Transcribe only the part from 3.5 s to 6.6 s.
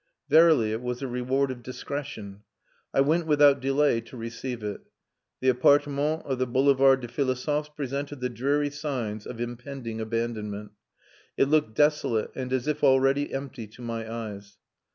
delay to receive it. The appartement of the